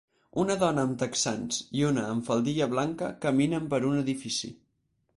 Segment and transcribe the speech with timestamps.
[0.43, 4.57] Una dona amb texans i una amb faldilla blanca caminen per un edifici.